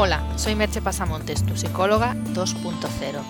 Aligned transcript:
Hola, 0.00 0.22
soy 0.36 0.54
Merche 0.54 0.80
Pasamontes, 0.80 1.44
tu 1.44 1.56
psicóloga 1.56 2.14
2.0. 2.32 3.20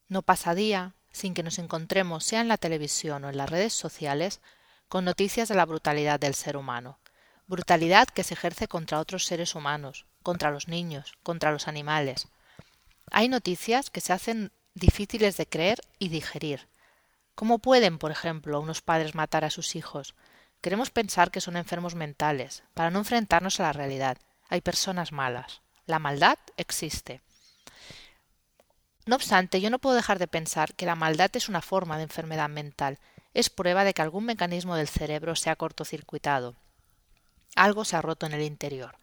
No 0.09 0.23
pasa 0.23 0.55
día 0.55 0.95
sin 1.13 1.35
que 1.35 1.43
nos 1.43 1.59
encontremos, 1.59 2.25
sea 2.25 2.41
en 2.41 2.49
la 2.49 2.57
televisión 2.57 3.25
o 3.25 3.29
en 3.29 3.37
las 3.37 3.51
redes 3.51 3.75
sociales, 3.75 4.41
con 4.89 5.05
noticias 5.05 5.51
de 5.51 5.57
la 5.57 5.67
brutalidad 5.67 6.19
del 6.19 6.35
ser 6.35 6.57
humano 6.57 7.00
brutalidad 7.51 8.09
que 8.09 8.25
se 8.25 8.35
ejerce 8.35 8.69
contra 8.69 9.01
otros 9.01 9.27
seres 9.27 9.55
humanos, 9.55 10.07
contra 10.23 10.51
los 10.51 10.69
niños, 10.69 11.15
contra 11.23 11.53
los 11.53 11.69
animales. 11.69 12.29
Hay 13.11 13.29
noticias 13.29 13.91
que 13.91 14.01
se 14.01 14.13
hacen 14.13 14.53
difíciles 14.75 15.37
de 15.37 15.47
creer 15.47 15.81
y 15.99 16.09
digerir. 16.09 16.69
¿Cómo 17.35 17.59
pueden, 17.59 17.99
por 17.99 18.13
ejemplo, 18.13 18.61
unos 18.61 18.83
padres 18.83 19.15
matar 19.15 19.45
a 19.45 19.51
sus 19.51 19.75
hijos? 19.75 20.15
Queremos 20.61 20.91
pensar 20.91 21.31
que 21.31 21.41
son 21.41 21.57
enfermos 21.57 21.95
mentales, 21.95 22.63
para 22.73 22.91
no 22.91 23.01
enfrentarnos 23.01 23.59
a 23.59 23.65
la 23.65 23.73
realidad. 23.73 24.19
Hay 24.49 24.61
personas 24.61 25.11
malas. 25.11 25.61
La 25.87 25.99
maldad 25.99 26.39
existe. 26.57 27.21
No 29.07 29.17
obstante, 29.17 29.61
yo 29.61 29.71
no 29.71 29.79
puedo 29.79 29.97
dejar 29.97 30.19
de 30.19 30.29
pensar 30.29 30.75
que 30.75 30.87
la 30.87 30.95
maldad 30.95 31.31
es 31.35 31.49
una 31.49 31.63
forma 31.63 31.97
de 31.97 32.05
enfermedad 32.05 32.49
mental. 32.49 32.99
Es 33.35 33.51
prueba 33.51 33.85
de 33.85 33.93
que 33.95 34.03
algún 34.03 34.25
mecanismo 34.25 34.77
del 34.77 34.87
cerebro 34.87 35.35
se 35.35 35.51
ha 35.51 35.57
cortocircuitado, 35.57 36.57
algo 37.57 37.85
se 37.85 37.97
ha 37.97 38.03
roto 38.03 38.27
en 38.27 38.33
el 38.33 38.43
interior. 38.43 38.97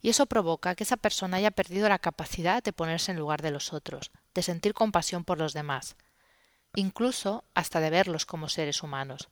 Y 0.00 0.10
eso 0.10 0.26
provoca 0.26 0.74
que 0.74 0.84
esa 0.84 0.96
persona 0.96 1.38
haya 1.38 1.50
perdido 1.50 1.88
la 1.88 1.98
capacidad 1.98 2.62
de 2.62 2.72
ponerse 2.72 3.12
en 3.12 3.18
lugar 3.18 3.40
de 3.40 3.50
los 3.50 3.72
otros, 3.72 4.10
de 4.34 4.42
sentir 4.42 4.74
compasión 4.74 5.24
por 5.24 5.38
los 5.38 5.54
demás, 5.54 5.96
incluso 6.74 7.44
hasta 7.54 7.80
de 7.80 7.90
verlos 7.90 8.26
como 8.26 8.48
seres 8.48 8.82
humanos. 8.82 9.28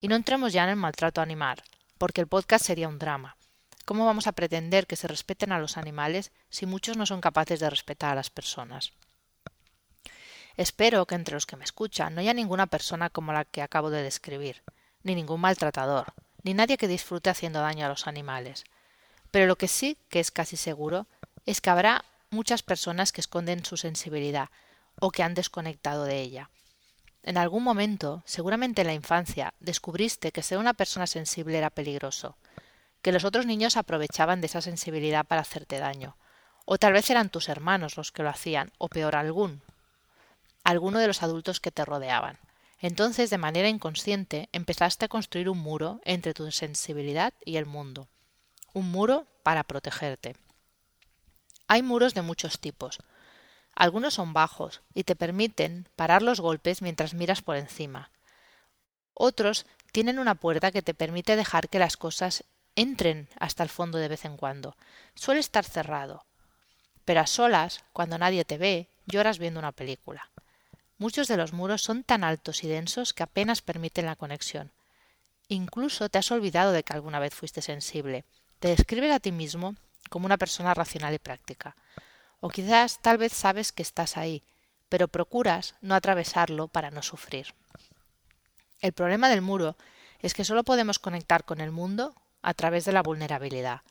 Y 0.00 0.08
no 0.08 0.16
entremos 0.16 0.52
ya 0.52 0.64
en 0.64 0.70
el 0.70 0.76
maltrato 0.76 1.20
animal, 1.20 1.62
porque 1.98 2.20
el 2.20 2.26
podcast 2.26 2.64
sería 2.64 2.88
un 2.88 2.98
drama. 2.98 3.36
¿Cómo 3.84 4.06
vamos 4.06 4.26
a 4.26 4.32
pretender 4.32 4.86
que 4.86 4.96
se 4.96 5.08
respeten 5.08 5.52
a 5.52 5.58
los 5.58 5.76
animales 5.76 6.32
si 6.48 6.66
muchos 6.66 6.96
no 6.96 7.04
son 7.04 7.20
capaces 7.20 7.60
de 7.60 7.68
respetar 7.68 8.12
a 8.12 8.14
las 8.14 8.30
personas? 8.30 8.92
Espero 10.56 11.06
que 11.06 11.14
entre 11.14 11.34
los 11.34 11.46
que 11.46 11.56
me 11.56 11.64
escuchan 11.64 12.14
no 12.14 12.20
haya 12.20 12.34
ninguna 12.34 12.66
persona 12.66 13.10
como 13.10 13.32
la 13.32 13.44
que 13.44 13.62
acabo 13.62 13.90
de 13.90 14.02
describir, 14.02 14.62
ni 15.02 15.14
ningún 15.14 15.40
maltratador, 15.40 16.14
ni 16.42 16.54
nadie 16.54 16.76
que 16.76 16.88
disfrute 16.88 17.30
haciendo 17.30 17.60
daño 17.60 17.86
a 17.86 17.88
los 17.88 18.06
animales. 18.06 18.64
Pero 19.30 19.46
lo 19.46 19.56
que 19.56 19.68
sí 19.68 19.96
que 20.08 20.20
es 20.20 20.30
casi 20.30 20.56
seguro 20.56 21.06
es 21.46 21.60
que 21.60 21.70
habrá 21.70 22.04
muchas 22.30 22.62
personas 22.62 23.12
que 23.12 23.20
esconden 23.20 23.64
su 23.64 23.76
sensibilidad 23.76 24.50
o 25.00 25.10
que 25.10 25.22
han 25.22 25.34
desconectado 25.34 26.04
de 26.04 26.20
ella. 26.20 26.50
En 27.22 27.38
algún 27.38 27.62
momento, 27.62 28.22
seguramente 28.26 28.82
en 28.82 28.88
la 28.88 28.94
infancia, 28.94 29.54
descubriste 29.60 30.32
que 30.32 30.42
ser 30.42 30.58
una 30.58 30.74
persona 30.74 31.06
sensible 31.06 31.58
era 31.58 31.70
peligroso, 31.70 32.36
que 33.00 33.12
los 33.12 33.24
otros 33.24 33.46
niños 33.46 33.76
aprovechaban 33.76 34.40
de 34.40 34.46
esa 34.46 34.60
sensibilidad 34.60 35.24
para 35.24 35.42
hacerte 35.42 35.78
daño, 35.78 36.16
o 36.64 36.78
tal 36.78 36.92
vez 36.92 37.08
eran 37.10 37.28
tus 37.28 37.48
hermanos 37.48 37.96
los 37.96 38.10
que 38.12 38.22
lo 38.22 38.28
hacían, 38.28 38.72
o 38.78 38.88
peor 38.88 39.14
algún, 39.14 39.62
alguno 40.64 40.98
de 40.98 41.06
los 41.06 41.22
adultos 41.22 41.60
que 41.60 41.70
te 41.70 41.84
rodeaban. 41.84 42.38
Entonces, 42.82 43.30
de 43.30 43.38
manera 43.38 43.68
inconsciente, 43.68 44.48
empezaste 44.52 45.04
a 45.04 45.08
construir 45.08 45.48
un 45.48 45.58
muro 45.58 46.00
entre 46.04 46.34
tu 46.34 46.50
sensibilidad 46.50 47.32
y 47.44 47.56
el 47.56 47.64
mundo. 47.64 48.08
Un 48.74 48.90
muro 48.90 49.28
para 49.44 49.62
protegerte. 49.62 50.34
Hay 51.68 51.82
muros 51.82 52.12
de 52.12 52.22
muchos 52.22 52.58
tipos. 52.58 52.98
Algunos 53.76 54.14
son 54.14 54.32
bajos 54.32 54.82
y 54.94 55.04
te 55.04 55.14
permiten 55.14 55.88
parar 55.94 56.22
los 56.22 56.40
golpes 56.40 56.82
mientras 56.82 57.14
miras 57.14 57.40
por 57.40 57.56
encima. 57.56 58.10
Otros 59.14 59.64
tienen 59.92 60.18
una 60.18 60.34
puerta 60.34 60.72
que 60.72 60.82
te 60.82 60.92
permite 60.92 61.36
dejar 61.36 61.68
que 61.68 61.78
las 61.78 61.96
cosas 61.96 62.42
entren 62.74 63.28
hasta 63.38 63.62
el 63.62 63.68
fondo 63.68 63.98
de 63.98 64.08
vez 64.08 64.24
en 64.24 64.36
cuando. 64.36 64.76
Suele 65.14 65.38
estar 65.38 65.64
cerrado. 65.64 66.26
Pero 67.04 67.20
a 67.20 67.26
solas, 67.28 67.84
cuando 67.92 68.18
nadie 68.18 68.44
te 68.44 68.58
ve, 68.58 68.88
lloras 69.06 69.38
viendo 69.38 69.60
una 69.60 69.72
película. 69.72 70.31
Muchos 70.98 71.28
de 71.28 71.36
los 71.36 71.52
muros 71.52 71.82
son 71.82 72.04
tan 72.04 72.24
altos 72.24 72.64
y 72.64 72.68
densos 72.68 73.12
que 73.12 73.22
apenas 73.22 73.62
permiten 73.62 74.06
la 74.06 74.16
conexión. 74.16 74.72
Incluso 75.48 76.08
te 76.08 76.18
has 76.18 76.30
olvidado 76.30 76.72
de 76.72 76.82
que 76.82 76.92
alguna 76.92 77.18
vez 77.18 77.34
fuiste 77.34 77.62
sensible. 77.62 78.24
Te 78.60 78.68
describes 78.68 79.12
a 79.12 79.20
ti 79.20 79.32
mismo 79.32 79.74
como 80.08 80.26
una 80.26 80.38
persona 80.38 80.74
racional 80.74 81.14
y 81.14 81.18
práctica. 81.18 81.76
O 82.40 82.48
quizás 82.48 83.00
tal 83.02 83.18
vez 83.18 83.32
sabes 83.32 83.72
que 83.72 83.82
estás 83.82 84.16
ahí, 84.16 84.42
pero 84.88 85.08
procuras 85.08 85.74
no 85.80 85.94
atravesarlo 85.94 86.68
para 86.68 86.90
no 86.90 87.02
sufrir. 87.02 87.54
El 88.80 88.92
problema 88.92 89.28
del 89.28 89.42
muro 89.42 89.76
es 90.20 90.34
que 90.34 90.44
solo 90.44 90.64
podemos 90.64 90.98
conectar 90.98 91.44
con 91.44 91.60
el 91.60 91.70
mundo 91.70 92.14
a 92.42 92.54
través 92.54 92.84
de 92.84 92.92
la 92.92 93.02
vulnerabilidad. 93.02 93.82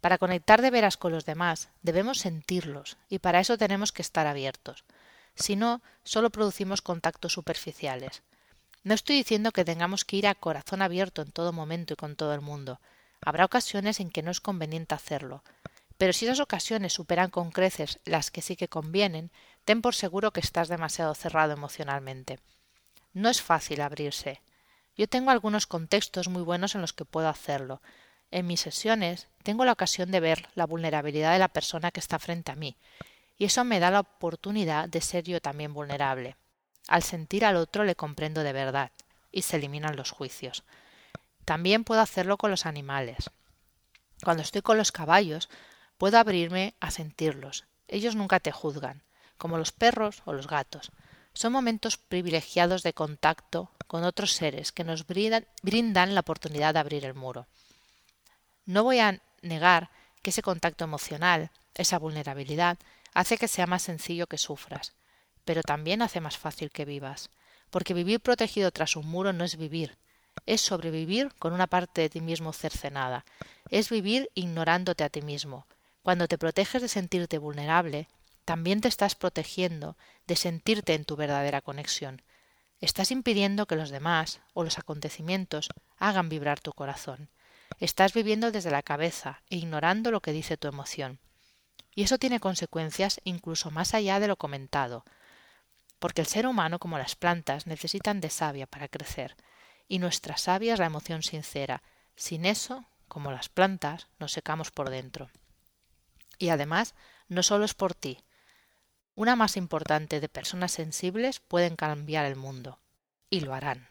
Para 0.00 0.18
conectar 0.18 0.60
de 0.60 0.70
veras 0.70 0.96
con 0.96 1.12
los 1.12 1.24
demás 1.24 1.70
debemos 1.82 2.18
sentirlos 2.18 2.98
y 3.08 3.20
para 3.20 3.40
eso 3.40 3.56
tenemos 3.56 3.90
que 3.90 4.02
estar 4.02 4.26
abiertos. 4.26 4.84
Si 5.34 5.56
no, 5.56 5.82
solo 6.02 6.30
producimos 6.30 6.82
contactos 6.82 7.32
superficiales. 7.32 8.22
No 8.82 8.94
estoy 8.94 9.16
diciendo 9.16 9.52
que 9.52 9.64
tengamos 9.64 10.04
que 10.04 10.16
ir 10.16 10.26
a 10.26 10.34
corazón 10.34 10.82
abierto 10.82 11.22
en 11.22 11.32
todo 11.32 11.52
momento 11.52 11.94
y 11.94 11.96
con 11.96 12.16
todo 12.16 12.34
el 12.34 12.40
mundo. 12.40 12.80
Habrá 13.22 13.44
ocasiones 13.44 14.00
en 14.00 14.10
que 14.10 14.22
no 14.22 14.30
es 14.30 14.40
conveniente 14.40 14.94
hacerlo. 14.94 15.42
Pero 15.96 16.12
si 16.12 16.26
esas 16.26 16.40
ocasiones 16.40 16.92
superan 16.92 17.30
con 17.30 17.50
creces 17.50 18.00
las 18.04 18.30
que 18.30 18.42
sí 18.42 18.56
que 18.56 18.68
convienen, 18.68 19.30
ten 19.64 19.80
por 19.80 19.94
seguro 19.94 20.32
que 20.32 20.40
estás 20.40 20.68
demasiado 20.68 21.14
cerrado 21.14 21.52
emocionalmente. 21.52 22.40
No 23.12 23.30
es 23.30 23.40
fácil 23.40 23.80
abrirse. 23.80 24.42
Yo 24.96 25.08
tengo 25.08 25.30
algunos 25.30 25.66
contextos 25.66 26.28
muy 26.28 26.42
buenos 26.42 26.74
en 26.74 26.80
los 26.80 26.92
que 26.92 27.04
puedo 27.04 27.28
hacerlo. 27.28 27.80
En 28.30 28.46
mis 28.46 28.60
sesiones 28.60 29.28
tengo 29.42 29.64
la 29.64 29.72
ocasión 29.72 30.10
de 30.10 30.20
ver 30.20 30.48
la 30.54 30.66
vulnerabilidad 30.66 31.32
de 31.32 31.38
la 31.38 31.48
persona 31.48 31.90
que 31.90 32.00
está 32.00 32.18
frente 32.18 32.52
a 32.52 32.56
mí, 32.56 32.76
y 33.36 33.46
eso 33.46 33.64
me 33.64 33.80
da 33.80 33.90
la 33.90 34.00
oportunidad 34.00 34.88
de 34.88 35.00
ser 35.00 35.24
yo 35.24 35.40
también 35.40 35.74
vulnerable. 35.74 36.36
Al 36.88 37.02
sentir 37.02 37.44
al 37.44 37.56
otro 37.56 37.84
le 37.84 37.96
comprendo 37.96 38.42
de 38.42 38.52
verdad 38.52 38.92
y 39.32 39.42
se 39.42 39.56
eliminan 39.56 39.96
los 39.96 40.10
juicios. 40.10 40.64
También 41.44 41.84
puedo 41.84 42.00
hacerlo 42.00 42.36
con 42.36 42.50
los 42.50 42.66
animales. 42.66 43.30
Cuando 44.22 44.42
estoy 44.42 44.62
con 44.62 44.78
los 44.78 44.92
caballos, 44.92 45.48
puedo 45.98 46.18
abrirme 46.18 46.74
a 46.80 46.90
sentirlos. 46.90 47.64
Ellos 47.88 48.14
nunca 48.14 48.40
te 48.40 48.52
juzgan, 48.52 49.02
como 49.36 49.58
los 49.58 49.72
perros 49.72 50.22
o 50.24 50.32
los 50.32 50.46
gatos. 50.46 50.92
Son 51.34 51.52
momentos 51.52 51.96
privilegiados 51.96 52.82
de 52.82 52.94
contacto 52.94 53.70
con 53.86 54.04
otros 54.04 54.32
seres 54.32 54.72
que 54.72 54.84
nos 54.84 55.06
brindan, 55.06 55.46
brindan 55.62 56.14
la 56.14 56.20
oportunidad 56.20 56.74
de 56.74 56.80
abrir 56.80 57.04
el 57.04 57.14
muro. 57.14 57.46
No 58.66 58.84
voy 58.84 59.00
a 59.00 59.20
negar 59.42 59.90
que 60.22 60.30
ese 60.30 60.42
contacto 60.42 60.84
emocional, 60.84 61.50
esa 61.74 61.98
vulnerabilidad, 61.98 62.78
hace 63.14 63.38
que 63.38 63.48
sea 63.48 63.66
más 63.66 63.82
sencillo 63.82 64.26
que 64.26 64.38
sufras, 64.38 64.92
pero 65.44 65.62
también 65.62 66.02
hace 66.02 66.20
más 66.20 66.36
fácil 66.36 66.70
que 66.70 66.84
vivas, 66.84 67.30
porque 67.70 67.94
vivir 67.94 68.20
protegido 68.20 68.70
tras 68.70 68.96
un 68.96 69.06
muro 69.06 69.32
no 69.32 69.44
es 69.44 69.56
vivir, 69.56 69.96
es 70.46 70.60
sobrevivir 70.60 71.32
con 71.38 71.52
una 71.52 71.66
parte 71.66 72.02
de 72.02 72.10
ti 72.10 72.20
mismo 72.20 72.52
cercenada, 72.52 73.24
es 73.70 73.88
vivir 73.88 74.30
ignorándote 74.34 75.04
a 75.04 75.08
ti 75.08 75.22
mismo. 75.22 75.66
Cuando 76.02 76.28
te 76.28 76.38
proteges 76.38 76.82
de 76.82 76.88
sentirte 76.88 77.38
vulnerable, 77.38 78.08
también 78.44 78.80
te 78.80 78.88
estás 78.88 79.14
protegiendo 79.14 79.96
de 80.26 80.36
sentirte 80.36 80.94
en 80.94 81.04
tu 81.04 81.16
verdadera 81.16 81.62
conexión. 81.62 82.22
Estás 82.80 83.10
impidiendo 83.10 83.66
que 83.66 83.76
los 83.76 83.90
demás 83.90 84.40
o 84.52 84.64
los 84.64 84.78
acontecimientos 84.78 85.70
hagan 85.96 86.28
vibrar 86.28 86.60
tu 86.60 86.72
corazón. 86.72 87.30
Estás 87.80 88.12
viviendo 88.12 88.50
desde 88.50 88.70
la 88.70 88.82
cabeza 88.82 89.42
e 89.48 89.56
ignorando 89.56 90.10
lo 90.10 90.20
que 90.20 90.32
dice 90.32 90.58
tu 90.58 90.68
emoción. 90.68 91.18
Y 91.94 92.02
eso 92.02 92.18
tiene 92.18 92.40
consecuencias 92.40 93.20
incluso 93.24 93.70
más 93.70 93.94
allá 93.94 94.20
de 94.20 94.28
lo 94.28 94.36
comentado, 94.36 95.04
porque 95.98 96.20
el 96.20 96.26
ser 96.26 96.46
humano, 96.46 96.78
como 96.78 96.98
las 96.98 97.16
plantas, 97.16 97.66
necesitan 97.66 98.20
de 98.20 98.30
savia 98.30 98.66
para 98.66 98.88
crecer, 98.88 99.36
y 99.88 99.98
nuestra 99.98 100.36
savia 100.36 100.74
es 100.74 100.78
la 100.78 100.86
emoción 100.86 101.22
sincera. 101.22 101.82
Sin 102.16 102.46
eso, 102.46 102.84
como 103.08 103.32
las 103.32 103.48
plantas, 103.48 104.08
nos 104.18 104.32
secamos 104.32 104.70
por 104.70 104.90
dentro. 104.90 105.30
Y 106.38 106.48
además, 106.48 106.94
no 107.28 107.42
solo 107.42 107.64
es 107.64 107.74
por 107.74 107.94
ti. 107.94 108.18
Una 109.14 109.36
más 109.36 109.56
importante 109.56 110.20
de 110.20 110.28
personas 110.28 110.72
sensibles 110.72 111.40
pueden 111.40 111.76
cambiar 111.76 112.26
el 112.26 112.36
mundo. 112.36 112.80
Y 113.30 113.40
lo 113.40 113.54
harán. 113.54 113.86